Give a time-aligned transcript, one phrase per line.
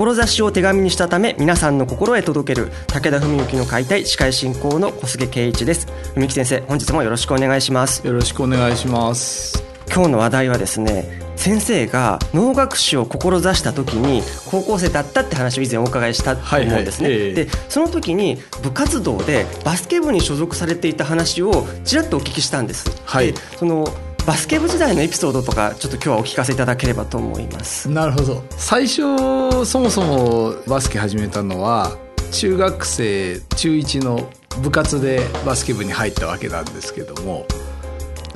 [0.00, 5.88] 志を手紙にしたため皆さんの心へ届ける武田文幸の解体司会進行の小菅圭一です。
[6.14, 8.06] 文幸先生本日もよろしくお願いします。
[8.06, 9.62] よろしくお願いします。
[9.92, 17.28] 今日の話題はですね先生が能楽師を志した時に高校生だったって話を以前お伺いしたと思うんですね、はいはい。
[17.28, 23.86] えー、でその時に部活動でバスケ部に所属されていた話をちらっとお聞きしたんです、はい、でその
[24.26, 27.88] バスケ部時代のエピソードとかちょっと今日はお聞かせいただければと思います。
[27.88, 28.44] なるほど。
[28.50, 31.96] 最初そもそもバスケ始めたのは
[32.30, 34.30] 中学生中1の
[34.62, 37.46] 部活でバスケ部に入ったわけなんですけども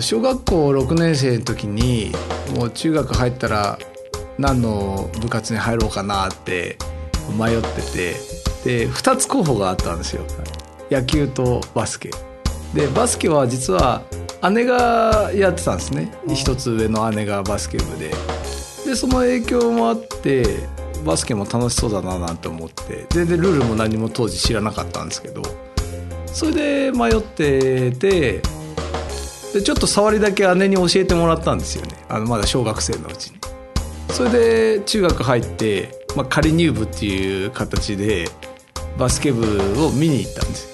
[0.00, 2.12] 小学校6年生の時に
[2.56, 3.78] もう中学入ったら
[4.38, 6.76] 何の部活に入ろうかなって
[7.38, 10.24] 迷っててで2つ候補があったんですよ。
[10.90, 12.10] 野球とバスケ。
[12.72, 14.02] でバスケは実は
[14.50, 16.12] 姉がやってたんですね。
[16.34, 18.10] 一つ上の姉がバスケ部で。
[18.86, 20.44] でその影響もあって
[21.04, 23.06] バスケも楽しそうだななんて思って。
[23.10, 25.42] 全然ルールも何も当時知らなかったんですけど。
[26.26, 28.42] それで迷ってて
[29.52, 31.92] でちょっと触りだけ姉に教えてもらったんですよね。
[32.08, 33.38] あのまだ小学生のうちに。
[34.10, 38.28] それで中学入って、まあ、仮入部っていう形で
[38.98, 39.42] バスケ部
[39.84, 40.73] を見に行ったんです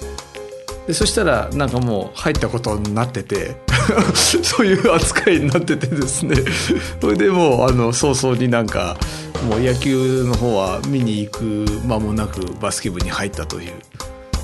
[0.87, 3.55] でそしたらなんかもう入ったことになってて
[4.13, 6.35] そういう扱いになっててですね
[6.99, 8.97] それでもうあの早々になんか
[9.47, 11.43] もう野球の方は見に行く
[11.85, 13.73] 間もなくバスケ部に入ったという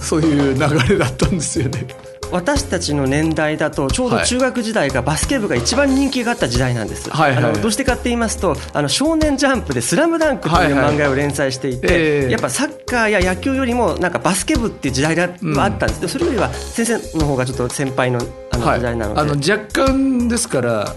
[0.02, 0.59] そういう流
[0.90, 1.86] れだったんですよね。
[2.32, 18.20] 私たちの年代だとちょうど中学時代がバスケ部が一番人気があった時代なんです、はい、あのどうしてかって言いますと「あの少年ジャンプ」で「スラムダンクという漫画を連載していて、はいはい、やっぱサッカーや野球よりもなんかバスケ部っていう時代があったんです、うん、それよりは先生の方がちょっと先輩の
[18.52, 20.96] あの時代なので、はい、あの若干ですから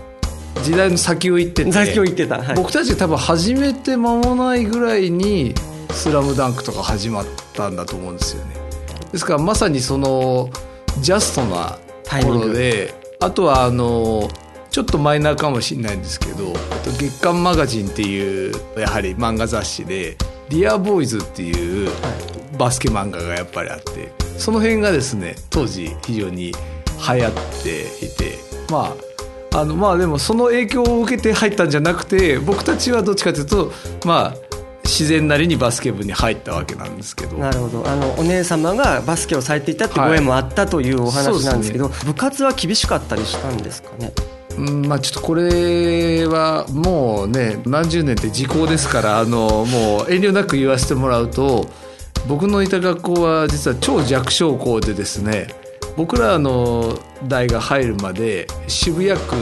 [0.63, 1.73] 時代の先を行ってて。
[1.73, 5.55] 先を行ってた、はい、僕たち多分始めて間もないぐらいに
[5.93, 8.55] 「スラムダンクとか始まったんだと思うんですよね。
[9.13, 10.51] ですからまさにその
[11.01, 14.29] ジャストなところであとはあの
[14.71, 16.53] ちょっとマイナーかもしれないんですけど
[16.99, 20.17] 月刊マガジンっていうやはり漫画雑誌で
[20.51, 21.91] 「ディアボーイズっていう
[22.59, 28.39] バスケ漫画がやっぱりあってその辺がですね当時非常に流行っていて
[28.71, 28.95] ま
[29.53, 33.73] ああのまあでもその影響を受けて入ったんじゃなくて僕たちはどっちかというと
[34.05, 34.50] まあ
[34.91, 37.39] 自然なりにバスケ部に入ったわけなんですけど。
[37.39, 37.89] なるほど。
[37.89, 44.13] あのお姉様がバスケをされていたってご縁もあったというお話なんですけど、はいね、部活は厳しかったりしたんですかね？
[44.59, 51.71] うんまあ、ちょっとこれはもうね何十年って時効ですからあのもう遠慮なく言わせてもらうと
[52.29, 55.47] 僕のいた学校は実は超弱小校でですね
[55.97, 59.37] 僕らの代が入るまで渋谷区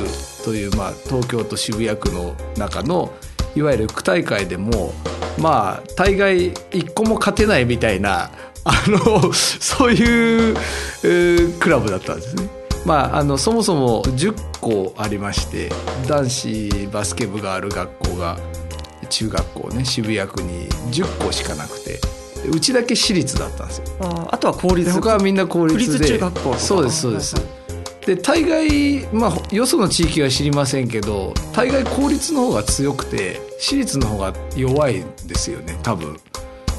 [0.45, 3.13] という、まあ、東京都渋谷区の中の
[3.55, 4.93] いわゆる区大会でも
[5.39, 8.31] まあ大概一個も勝てないみたいな
[8.65, 10.57] あの そういう、
[11.03, 12.49] えー、クラブだったんですね。
[12.85, 15.71] まあ、あのそもそも10校ありまして
[16.07, 18.39] 男子バスケ部がある学校が
[19.11, 22.01] 中学校ね渋谷区に10校しかなくて
[22.51, 23.85] うちだけ私立だったんですよ。
[24.01, 24.91] ああとは公立。
[24.91, 27.58] 他はみんな公立で中学校そうですそうです
[28.09, 36.19] で大概まあよその地域は知りませんけど大概公立の方が強くて私立の方が弱いんですよね多分。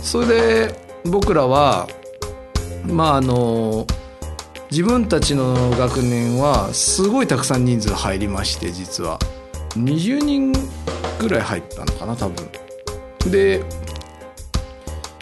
[0.01, 1.87] それで僕らは
[2.83, 3.85] まああの
[4.71, 9.19] 自分たちの学年はすごいたくさん人数入りまして実は。
[9.75, 10.51] 20人
[11.19, 12.49] ぐらい入ったのかな多分。
[13.29, 13.63] で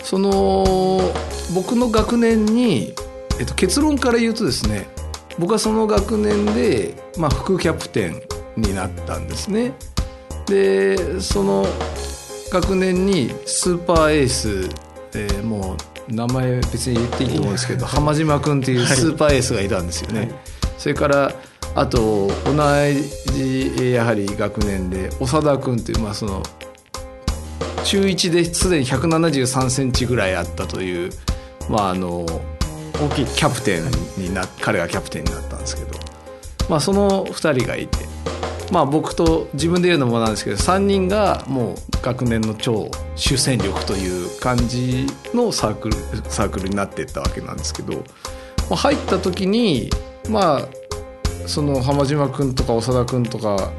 [0.03, 1.11] その
[1.53, 2.93] 僕の学年に、
[3.41, 4.87] えっと、結論から言うとですね
[5.39, 8.21] 僕はその学年で、まあ、副キャプテン
[8.61, 9.73] になったんですね。
[10.47, 11.65] でその
[12.51, 14.69] 学年にスーパーエース、
[15.13, 15.75] えー、も
[16.09, 20.19] う名前別に言っていいと思うんですけど浜島君っていうスーパーエースがいたんですよね。
[20.19, 20.31] はい、
[20.77, 21.33] それから
[21.75, 22.53] あと同
[23.33, 26.41] じやはり学年で長田君という、まあ、その
[27.83, 31.11] 中1ですでに1 7 3センチぐらいあったという、
[31.69, 32.25] まあ、あの
[32.99, 33.83] 大きいキャプテン
[34.17, 35.99] にな彼がキャプテンになったんですけど、
[36.69, 37.97] まあ、その2人がいて、
[38.71, 45.95] まあ、僕と自分で言うのもなんですけど3人がもう学年の超主戦力という感じのサークル
[46.29, 48.03] サークルになっていったわけなんですけど、ま
[48.71, 49.89] あ、入った時に
[50.29, 50.67] まあ
[51.47, 53.71] その浜島君とか長田君とか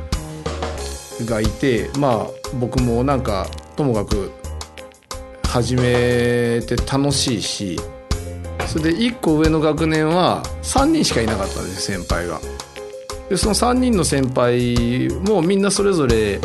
[1.24, 2.26] がいてまあ
[2.58, 4.30] 僕もなんかともかく
[5.44, 7.78] 始めて楽しいし
[8.66, 12.40] それで1個上の学年は3人しかいなかったんです先輩が。
[13.28, 16.40] でその3人の先輩もみんなそれぞれ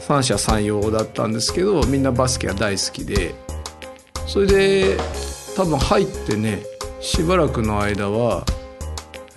[0.00, 3.34] 三者三様だったんですけどみんなバスケが大好きで
[4.26, 4.96] それで
[5.56, 6.62] 多分入ってね
[7.00, 8.44] しばらくの間は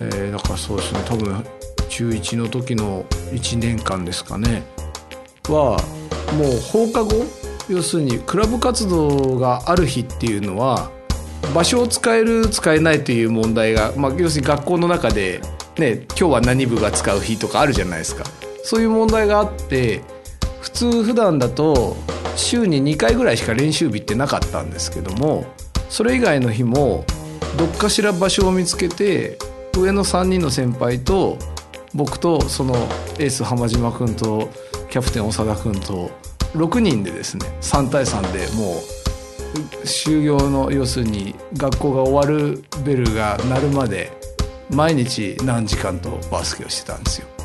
[0.00, 1.44] えー、だかそうですね多分
[1.88, 4.62] 中1の時の1年間ですかね
[5.48, 5.76] は
[6.36, 7.24] もう放課後
[7.68, 10.90] 要するにクラブ活動がある日っていうのは
[11.54, 15.40] 場所を使える使えないという問題が、まあ、要するに学校の中で、
[15.78, 18.24] ね、今日は何部が使う日とかあるじゃないですか。
[18.64, 20.02] そういう問題があって
[20.60, 21.96] 普通普段だと
[22.36, 25.46] 週に2回ぐらいしか練習日ってなかったんですけども
[25.88, 27.04] それ以外の日も
[27.56, 29.38] どっかしら場所を見つけて
[29.76, 31.38] 上の3人の先輩と
[31.94, 32.74] 僕とその
[33.18, 34.50] エース浜島君と
[34.90, 36.10] キャプテン長田君と
[36.52, 38.97] 6人でですね3対3でもう
[39.84, 44.12] 就業の要するに学校が終わるベルが鳴るまで
[44.70, 47.37] 毎日何時間とバスケをしてたんですよ。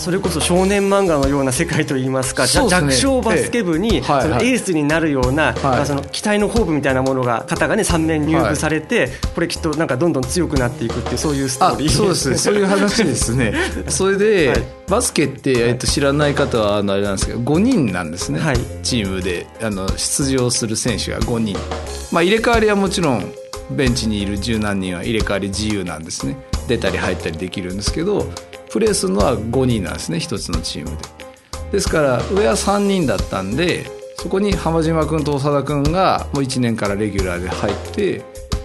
[0.00, 11.88] それこそ少年漫画のような世界といいますか、ね、弱小バスケ部に、そのエースになるような、まあ、その期待のホープみたいなものが方がね3面入部されて、これきっとなんかどんどん強くなっていくっていうそういうストーリー。
[11.90, 12.38] そうですね。
[12.38, 13.52] そういう話ですね。
[13.88, 14.54] それで、
[14.88, 21.56] バスケって、えっと、知らない方はあのあれなんですけど5人なんですね、はい、チームであの出場する選手が5人、
[22.10, 23.32] まあ、入れ替わりはもちろん
[23.70, 26.36] ベンチにいる十何人は入れ替わり自由なんですね。
[26.70, 28.28] 出たり入ったりできるんですけど
[28.70, 31.20] プレーするのは5人なんですね1つのチームで。
[31.72, 33.86] ですから上は3人だったんで
[34.16, 38.22] そこに浜島君と長田君がもう1年からレギュラーで入って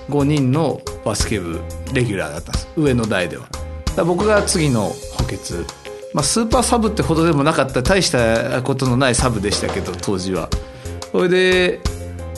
[0.10, 1.62] 5人のバスケ部
[1.94, 3.48] レギュラーだったんです上の代では。
[4.06, 5.54] 僕が次の補欠
[6.14, 10.50] まあ、スーパーサブってほどでもなかった大したことのないサブでしたけど当時は。
[11.12, 11.82] それで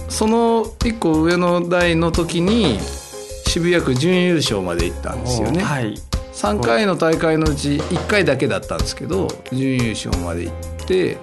[0.09, 2.79] その1個上の代の時に
[3.45, 5.61] 渋谷区準優勝まで行ったんですよね。
[5.63, 5.95] はい、
[6.37, 11.17] 3回の大会のうち1回だけだったんですけど準優勝まで行って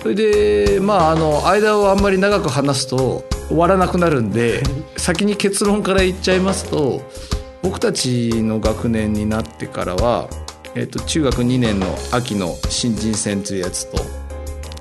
[0.00, 4.62] それでまああの間をあんまり長く話すと終わらなくなるんで
[4.96, 7.02] 先に結論から言っちゃいますと
[7.62, 10.28] 僕たちの学年になってからは、
[10.74, 13.98] えっと、中学2年の秋の新人戦というやつと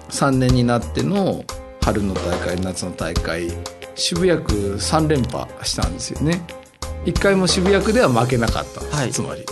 [0.09, 1.43] 3年になっての
[1.81, 3.51] 春の大会夏の大会
[3.95, 6.62] 渋谷区3連覇したんですよね。
[7.05, 9.45] 一回も渋谷区では負けなかった、はい、つまり。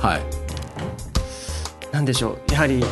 [0.00, 0.22] はい。
[1.92, 2.52] なんでしょう。
[2.52, 2.82] やはり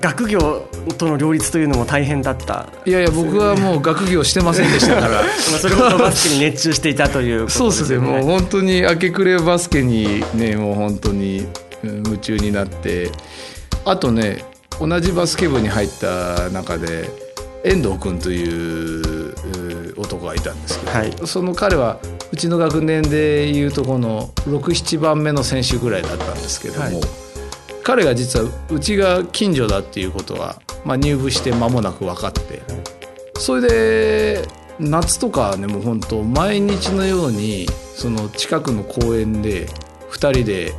[0.00, 0.66] 学業
[0.98, 2.68] との両立というのも大変だった。
[2.84, 5.22] いやいや僕はもう学業してませんでしたから。
[5.38, 7.98] それほどバスケに熱中していたという、ね、そうですね。
[7.98, 11.46] もう本当に明け暮れバスケにねもう本当に
[11.82, 13.10] 夢中になって。
[13.84, 14.44] あとね
[14.80, 17.10] 同じバスケ部に入った中で
[17.64, 21.98] 遠藤君という男がいたんですけど、はい、その彼は
[22.32, 26.94] うちの学年でいうとこの67番目の選手ぐらいだったんですけども、はい、
[27.84, 32.62] 彼が実はうちが近所だっていうことは、まあ、入部して間もなく分かって
[33.38, 34.48] それで
[34.80, 39.66] 夏とかねもう本当毎日のようにその近くの公園で
[40.10, 40.72] 2人で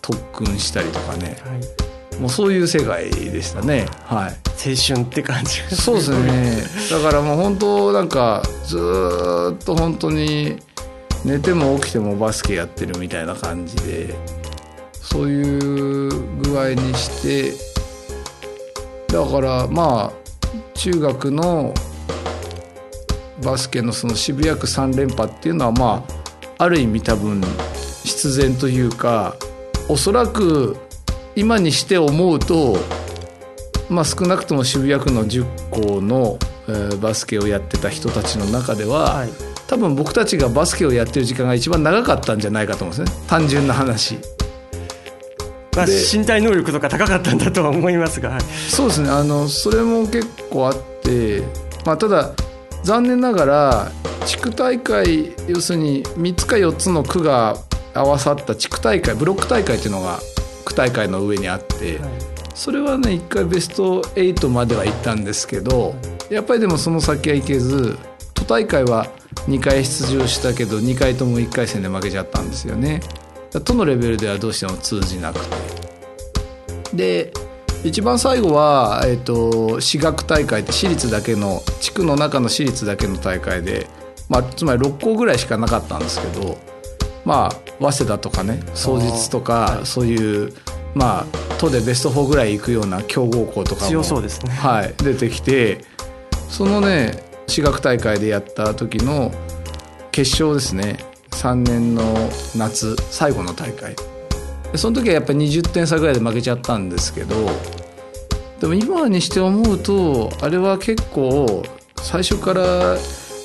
[0.00, 1.36] 特訓したりとかね、
[2.10, 3.86] はい、もうそういう世界でしたね。
[4.04, 4.36] はい。
[4.62, 6.62] 青春って感じそうですね。
[6.90, 10.58] だからもう本当なんかずっと本当に
[11.24, 14.14] 寝ても起きてもバスケやってるみたいな感じで
[14.92, 16.08] そういう
[16.42, 17.52] 具合にして
[19.08, 20.20] だからまあ
[20.74, 21.74] 中学の
[23.42, 26.04] バスケのその渋谷区3連覇っていうのはま
[26.58, 27.42] あある意味多分
[28.04, 29.36] 必然というか
[29.88, 30.76] おそらく
[31.36, 32.76] 今にして思うと
[33.88, 39.49] まあ少なくとも渋谷区の10校の、えー、バスケをやってた人たちの中では、はい。
[39.70, 43.24] 多分僕たちがバスケをやってる時間が一番長かったんじゃないかと思うんですね。
[43.28, 44.18] 単純な話。
[45.76, 49.10] まあ、身体能力とか高かったんだとは思いますが、そうですね。
[49.10, 50.74] あのそれも結構あっ
[51.04, 51.44] て、
[51.86, 52.32] まあ、ただ
[52.82, 53.92] 残念ながら
[54.26, 57.54] 地区大会要するに3つか4つの区が
[57.94, 60.18] 合わさった地区大会ブロック大会っていうのが
[60.64, 62.10] 区大会の上にあって、はい、
[62.54, 65.94] それはね一回ベスト8までは行ったんですけど
[66.28, 67.96] やっぱりでもその先は行けず
[68.34, 69.06] 都大会は
[69.46, 73.00] 2回出場したけど2回とも1回戦で負けちゃったんですよね。
[73.64, 75.80] 都のレベルではどうしても通じなくて。
[76.94, 77.32] で
[77.84, 83.86] 一番最後は、えーと、私学大会って私立だけの地区の中の私立だけの大会で、
[84.28, 86.58] まあ、つまり6校ぐらいしかなかったんですけど
[87.24, 90.52] まあ早稲田とかね双日とか、はい、そういう
[90.94, 91.26] まあ
[91.58, 95.82] 都でベスト4ぐらい行くような強豪校とかも強そうですね、はい、出てきて
[96.50, 99.32] そのね私学大会でやった時の
[100.12, 100.98] 決勝ですね
[101.30, 102.04] 3年の
[102.54, 103.96] 夏最後の大会
[104.76, 107.34] その時はやっぱり20点差ぐらいで負けちゃったんですけど
[108.60, 111.64] でも今にして思うとあれは結構
[111.96, 112.96] 最初から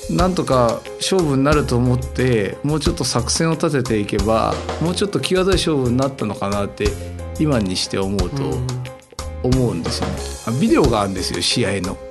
[0.08, 6.86] なんとか勝負になると思ってもうちょっと作戦を立てていけばもうちょっと際どい勝負になったのかなって
[7.40, 8.56] 今にして思うと
[9.42, 10.60] 思うんですよね。
[10.60, 12.05] ビデオがあるんですよ試合の。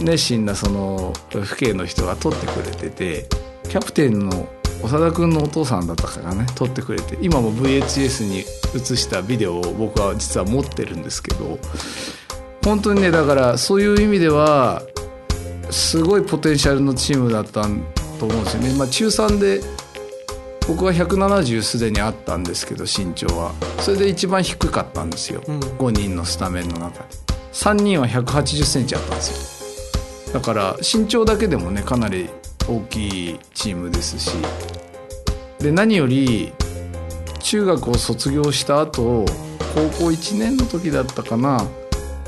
[0.00, 3.26] 熱心なその父兄の人が撮ってくれてて
[3.68, 4.48] キャプテンの
[4.82, 8.38] 長田君のお父さんだったからね撮ってくれて今も VHS に
[8.74, 11.58] 映したビデオを僕は実は持ってるんですけど
[12.64, 14.82] 本当にねだからそういう意味では
[15.70, 18.74] すごいポテンシャルのチームだったと思うんですよね。
[18.74, 19.60] まあ、中3で
[20.66, 23.52] 僕は170すでにあったんですけど身長は。
[23.78, 27.04] それで一番低かったんですよ、うん、5人のスタメンの中で。
[27.52, 29.59] 3人は1 8 0センチあったんですよ
[30.32, 32.28] だから身長だけでもねかなり
[32.68, 34.36] 大きいチームですし
[35.58, 36.52] で何より
[37.40, 39.24] 中学を卒業した後
[39.74, 41.66] 高校1年の時だったかな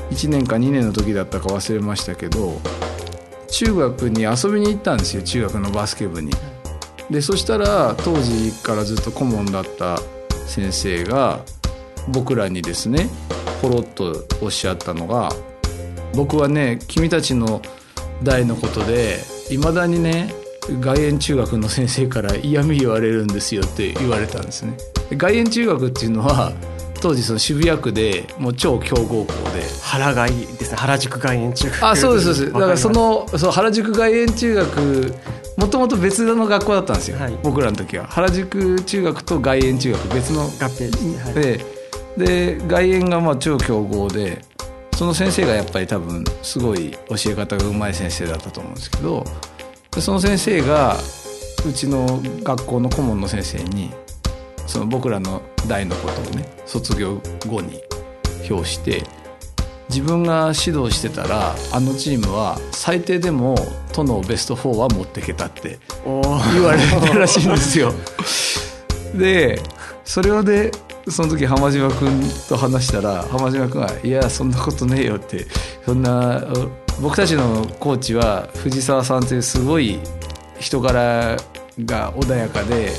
[0.09, 2.59] 1年か2年の時だったか忘れましたけど
[3.49, 6.31] 中学に遊びに行ったんですよ中学のバスケ部に。
[7.09, 9.99] でそしたら当時からずっと顧問だった
[10.47, 11.41] 先生が
[12.07, 13.09] 僕らにですね
[13.61, 15.29] ポロッとおっしゃったのが
[16.15, 17.61] 「僕はね君たちの
[18.23, 20.33] 代のことでいまだにね
[20.79, 24.77] 外苑中学の先生から嫌味言われるんですよって言われたんですね。
[25.11, 26.53] 外苑中学っていうのは
[27.01, 29.61] 当時その渋谷区でもう超強豪校で。
[29.81, 30.77] 原外ですね。
[30.77, 31.83] 原宿外苑中学。
[31.85, 32.53] あそうですそうです。
[32.53, 35.13] だからそのそう原宿外苑中学
[35.57, 38.07] もともと別の学校だったんですよ、はい、僕らの時は。
[38.07, 40.43] 原宿中学と外苑中学別の。
[40.43, 41.65] 合併して、はい、で
[42.15, 44.41] で外苑がまあ超強豪で
[44.93, 49.23] その先生がやっぱり多分すごい教え方がうまい先生だったと思うんですけど
[49.99, 50.97] その先生が
[51.67, 53.91] うちの学校の顧問の先生に
[54.67, 57.81] その僕らの代のことをね卒業後に
[58.49, 59.03] 表して
[59.89, 63.55] 自分が指導してたらあのチームは最低でも
[63.93, 67.93] 都のベスト4は持っていけたって言われたらしいんですよ。
[69.13, 69.61] で
[70.03, 70.71] それをで
[71.09, 75.45] その時浜島君と話したら浜島君が「いやそんなことねえよ」って
[75.85, 76.43] そんな
[77.01, 79.99] 僕たちのコーチは藤沢さんというすごい
[80.59, 81.37] 人柄
[81.85, 82.91] が穏やかで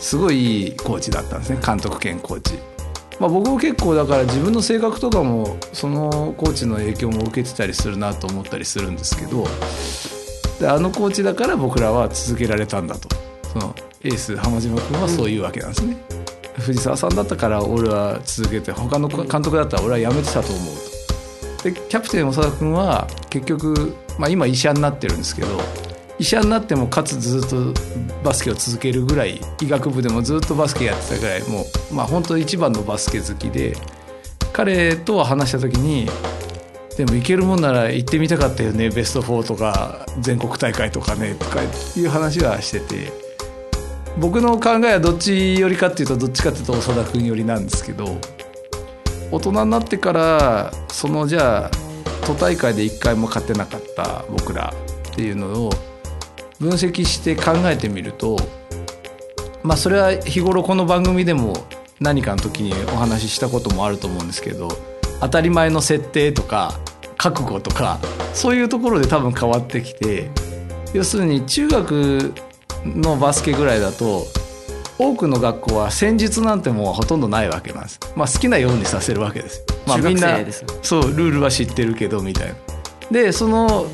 [0.00, 2.58] すごいいいコーチだったんですね監督兼コーチ。
[3.18, 9.44] まあ、僕も結構だから自分の性格とかもそのコーチの影響も受けてたりするなと思ったりするんですけど
[10.60, 13.08] であのコーチだから僕らは続けられたんだと
[13.52, 15.96] そのエース浜島君はそういうわけなんですね。
[16.60, 20.74] 藤沢さんだったから俺は続けて他の監督だったら俺は辞めてたと思う
[21.58, 25.48] とでキャプテン長田君は結局、まあ、今医者になってるんですけど
[26.18, 27.72] 医者になってもかつずっと
[28.24, 33.76] バスケを続けるぐらい医学部でもずっとバスケやってたぐらいもう、まあ、本当一番のバスケ好きで
[34.52, 36.08] 彼とは話した時に
[36.96, 43.27] でも行けるもんなら行ってみたかったよねベスト4とか全国大会とかねとかいう話はしてて。
[44.18, 48.18] 僕の考えはどっちよりかっていうとどっちかっていうと長田君寄りなんですけど
[49.30, 51.70] 大人になってからそのじゃあ
[52.26, 54.74] 都大会で1回も勝てなかった僕ら
[55.12, 55.70] っていうのを
[56.58, 58.36] 分析して考えてみると
[59.62, 61.54] まあそれは日頃この番組でも
[62.00, 64.68] 何かの時にお話ししたこともあると思うんですけど
[65.20, 66.80] 当たり前の設定とか
[67.16, 68.00] 覚悟とか
[68.34, 70.28] そういうところで多分変わってきて
[70.92, 72.34] 要するに中学
[72.84, 74.26] のバスケぐらいだと
[74.98, 78.00] 多くの学校は戦術なんてもうほとんどないわけなんです。
[78.16, 79.64] まあ好きなようにさせるわけです。
[79.86, 80.38] まあみんな
[80.82, 82.54] そうルールは知ってるけどみたいな。
[83.10, 83.86] でその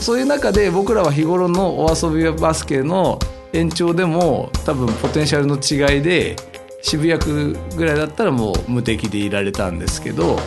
[0.00, 3.18] そういう中で僕らは日頃のお遊びバスケの
[3.52, 6.36] 延長でも多分ポテンシャルの違いで
[6.82, 10.38] 渋谷区ぐらいだったらもう無敵でいられたんですけど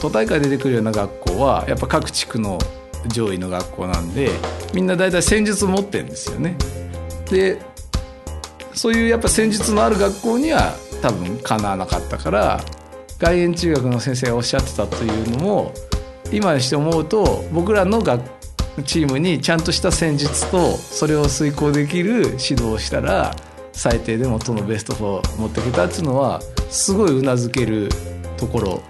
[0.00, 2.58] 都大会出てくるような学校はやっぱ各地区の
[3.08, 4.30] 上位の学校なんで
[4.74, 6.56] みんな大体戦術持ってるんですよね。
[7.30, 7.60] で
[8.72, 12.60] そういうやっぱ戦術のある学校には多分かなわなかったから
[13.18, 15.72] 外苑中学の先生がおっしゃってたというのも
[16.32, 18.22] 今にして思うと僕らの学
[18.84, 23.34] チームにちゃんとした戦術とそれを遂行できる指導をしたら
[23.72, 27.88] 最低でも都のベスト4持ってきたっていうのはすごいうなずける
[28.36, 28.82] ところ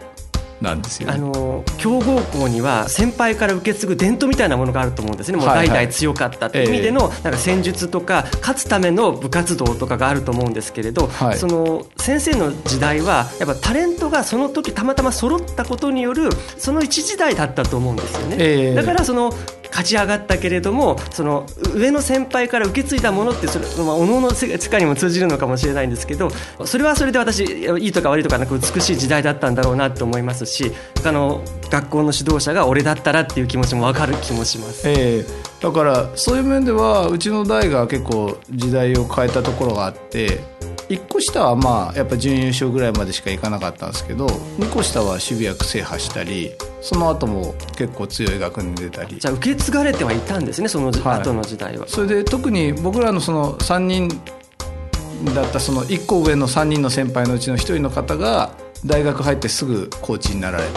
[0.61, 18.37] なんですよ、ね、あの強豪校には先輩から受け継ぐ伝統みたいなものがあると思うんですね、もう代々強かったっていう意味での、なんか戦術とか、勝つための部活動とかがあると思うんですけれど、はい、その先生の時代は、やっぱタレントがその時たまたま揃ったことによる、その一時代だったと思うんですよね。
[18.39, 19.33] えー、だからその
[19.77, 26.31] 勝ち上がったけれどもその上の先輩から受け継いだものってそれ、まあ、おのおの力にも通じるのかもしれないんですけど
[26.65, 40.41] それはそれで私いいとか悪いとかなく美しい時代だったんだろうなと思いますし他の学校の指導者が俺だったらっていう気持ちも分かる気もします、えー、だからそういう面ではうちの代が結構時代を変えたところがあって
[40.89, 49.19] 1個下はまあやっぱ準優勝ぐらいまでしかいかなかったんですけど2個下は渋谷区制覇したりその後も結構強い学年出たり。
[49.19, 54.09] じゃあ受け継がれてはいたんですねその後の時代は、はい、それで特に僕らのその3人
[55.35, 58.51] だったその1個上の3人の先輩のうちの1人の方が
[58.85, 60.71] 大学入ってすぐコーチになられて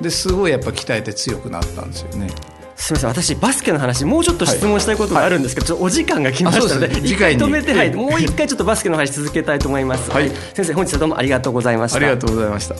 [0.00, 2.28] ですごいやっぱ鍛えて強くなったんですよね
[2.76, 11.96] すみません私バスケの話もうちょっと質問したいことがあるんですけど、はい、お時間が来ましたので一回止めて、はい、もう一回ちょっとバスケの話続けたいと思います、はい、先生本日はどうもありがとうございました。
[11.98, 12.76] ありがとうございました。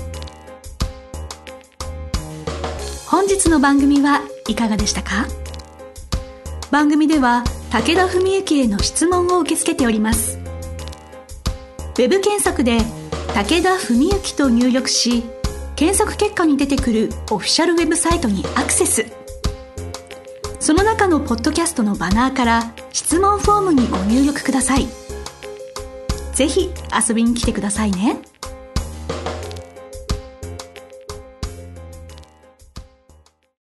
[3.11, 5.26] 本日の番組はいかがでしたか？
[6.71, 10.38] 番組では武田文幸への質問を受け付けております。
[10.38, 12.79] ウェブ検索で
[13.35, 15.25] 武田文幸と入力し
[15.75, 19.07] 検索結果に出てくるオフィシャルウェブサイトにアクセス
[20.66, 24.88] その中のポッドキャストのバナーから質問フォームにご入力ください。
[26.35, 26.70] ぜひ
[27.08, 28.16] 遊びに来てくださいね。